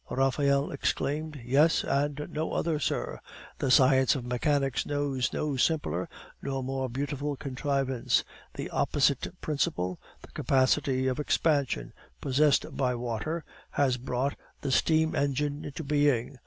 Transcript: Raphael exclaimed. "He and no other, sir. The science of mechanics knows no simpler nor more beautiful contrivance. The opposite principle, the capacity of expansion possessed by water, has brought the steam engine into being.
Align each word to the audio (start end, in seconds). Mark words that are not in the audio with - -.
Raphael 0.09 0.71
exclaimed. 0.71 1.35
"He 1.35 1.55
and 1.57 2.27
no 2.31 2.53
other, 2.53 2.79
sir. 2.79 3.19
The 3.59 3.69
science 3.69 4.15
of 4.15 4.25
mechanics 4.25 4.83
knows 4.83 5.31
no 5.31 5.57
simpler 5.57 6.09
nor 6.41 6.63
more 6.63 6.89
beautiful 6.89 7.35
contrivance. 7.35 8.23
The 8.55 8.71
opposite 8.71 9.39
principle, 9.41 9.99
the 10.23 10.29
capacity 10.31 11.05
of 11.05 11.19
expansion 11.19 11.93
possessed 12.19 12.75
by 12.75 12.95
water, 12.95 13.43
has 13.73 13.97
brought 13.97 14.35
the 14.61 14.71
steam 14.71 15.13
engine 15.13 15.63
into 15.65 15.83
being. 15.83 16.39